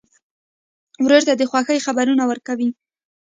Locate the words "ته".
1.27-1.33